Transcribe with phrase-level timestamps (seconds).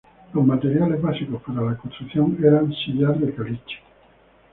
[0.33, 3.77] Los materiales básicos para la construcción eran sillar de caliche.